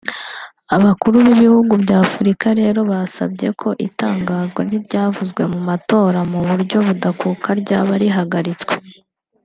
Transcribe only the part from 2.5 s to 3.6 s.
rero basabye